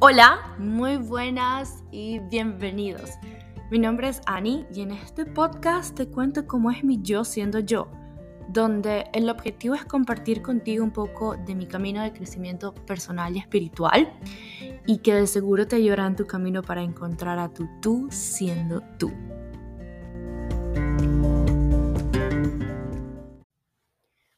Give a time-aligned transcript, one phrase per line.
[0.00, 3.10] Hola, muy buenas y bienvenidos.
[3.68, 7.58] Mi nombre es Ani y en este podcast te cuento cómo es mi yo siendo
[7.58, 7.90] yo,
[8.48, 13.40] donde el objetivo es compartir contigo un poco de mi camino de crecimiento personal y
[13.40, 14.12] espiritual
[14.86, 18.82] y que de seguro te ayudará en tu camino para encontrar a tu tú siendo
[19.00, 19.12] tú.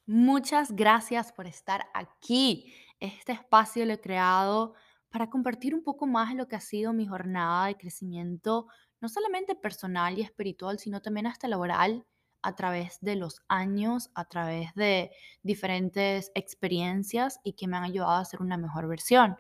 [0.07, 2.73] Muchas gracias por estar aquí.
[2.99, 4.73] Este espacio lo he creado
[5.11, 8.67] para compartir un poco más lo que ha sido mi jornada de crecimiento,
[9.01, 12.07] no solamente personal y espiritual, sino también hasta laboral,
[12.43, 15.11] a través de los años, a través de
[15.43, 19.37] diferentes experiencias y que me han ayudado a ser una mejor versión.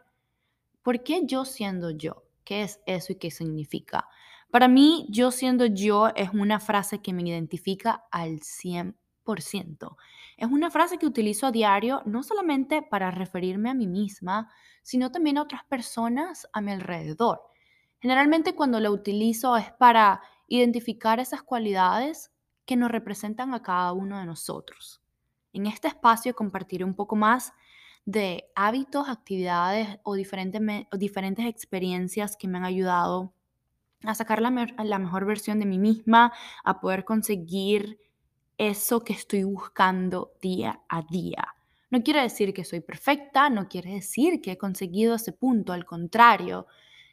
[0.83, 2.24] ¿Por qué yo siendo yo?
[2.45, 4.07] ¿Qué es eso y qué significa?
[4.51, 8.95] Para mí, yo siendo yo es una frase que me identifica al 100%.
[10.37, 14.51] Es una frase que utilizo a diario no solamente para referirme a mí misma,
[14.83, 17.43] sino también a otras personas a mi alrededor.
[18.01, 22.32] Generalmente cuando la utilizo es para identificar esas cualidades
[22.65, 25.02] que nos representan a cada uno de nosotros.
[25.52, 27.52] En este espacio compartiré un poco más
[28.07, 30.60] de hábitos, actividades o diferentes,
[30.93, 33.34] diferentes experiencias que me han ayudado
[34.05, 34.51] a sacar la,
[34.82, 36.32] la mejor versión de mí misma,
[36.65, 37.99] a poder conseguir
[38.60, 41.54] eso que estoy buscando día a día.
[41.88, 45.86] No quiere decir que soy perfecta, no quiere decir que he conseguido ese punto, al
[45.86, 46.66] contrario.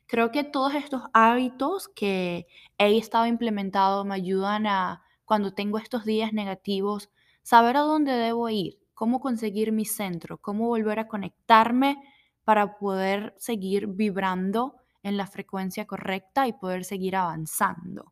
[0.08, 6.04] Creo que todos estos hábitos que he estado implementando me ayudan a, cuando tengo estos
[6.04, 7.10] días negativos,
[7.44, 11.96] saber a dónde debo ir, cómo conseguir mi centro, cómo volver a conectarme
[12.44, 18.12] para poder seguir vibrando en la frecuencia correcta y poder seguir avanzando.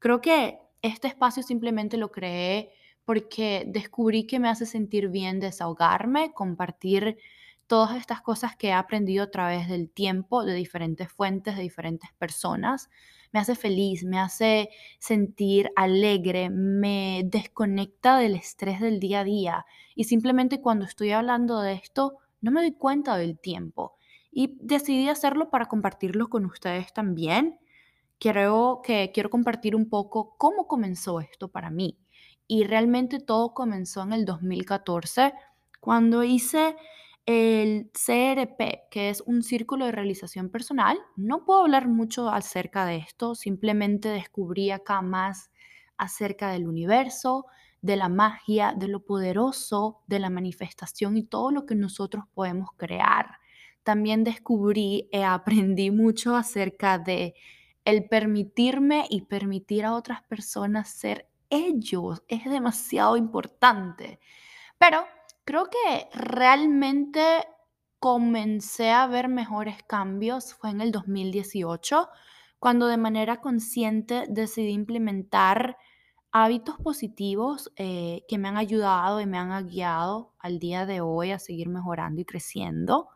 [0.00, 2.72] Creo que este espacio simplemente lo creé
[3.04, 7.18] porque descubrí que me hace sentir bien desahogarme, compartir
[7.66, 12.12] todas estas cosas que he aprendido a través del tiempo, de diferentes fuentes, de diferentes
[12.14, 12.90] personas.
[13.32, 19.66] Me hace feliz, me hace sentir alegre, me desconecta del estrés del día a día.
[19.94, 23.96] Y simplemente cuando estoy hablando de esto, no me doy cuenta del tiempo.
[24.30, 27.58] Y decidí hacerlo para compartirlo con ustedes también
[28.18, 31.98] creo que quiero compartir un poco cómo comenzó esto para mí.
[32.48, 35.32] Y realmente todo comenzó en el 2014,
[35.80, 36.76] cuando hice
[37.26, 40.98] el CRP, que es un círculo de realización personal.
[41.16, 45.50] No puedo hablar mucho acerca de esto, simplemente descubrí acá más
[45.96, 47.46] acerca del universo,
[47.82, 52.70] de la magia, de lo poderoso, de la manifestación y todo lo que nosotros podemos
[52.76, 53.38] crear.
[53.82, 57.34] También descubrí y aprendí mucho acerca de
[57.86, 64.18] el permitirme y permitir a otras personas ser ellos es demasiado importante.
[64.76, 65.04] Pero
[65.44, 67.46] creo que realmente
[68.00, 72.08] comencé a ver mejores cambios fue en el 2018,
[72.58, 75.76] cuando de manera consciente decidí implementar
[76.32, 81.30] hábitos positivos eh, que me han ayudado y me han guiado al día de hoy
[81.30, 83.10] a seguir mejorando y creciendo.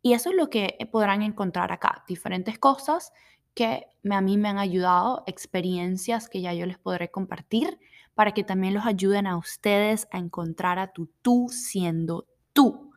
[0.00, 3.12] Y eso es lo que podrán encontrar acá, diferentes cosas
[3.54, 7.78] que a mí me han ayudado, experiencias que ya yo les podré compartir
[8.14, 12.90] para que también los ayuden a ustedes a encontrar a tu tú siendo tú.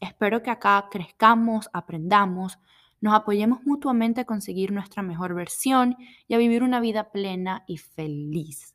[0.00, 2.58] Espero que acá crezcamos, aprendamos,
[3.00, 7.78] nos apoyemos mutuamente a conseguir nuestra mejor versión y a vivir una vida plena y
[7.78, 8.74] feliz.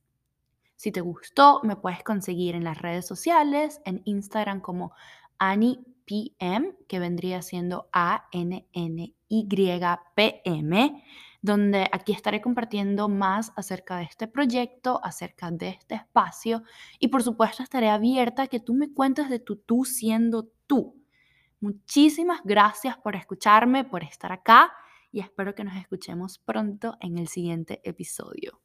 [0.75, 4.93] Si te gustó, me puedes conseguir en las redes sociales, en Instagram como
[6.09, 8.63] AniPM, que vendría siendo A-N-N-Y-P-M
[11.41, 16.63] donde aquí estaré compartiendo más acerca de este proyecto, acerca de este espacio
[16.99, 21.01] y por supuesto estaré abierta a que tú me cuentes de tu tú siendo tú.
[21.61, 24.71] Muchísimas gracias por escucharme, por estar acá
[25.11, 28.59] y espero que nos escuchemos pronto en el siguiente episodio.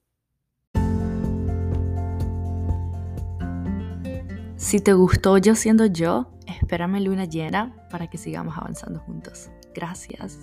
[4.64, 9.50] Si te gustó yo siendo yo, espérame luna llena para que sigamos avanzando juntos.
[9.74, 10.38] Gracias.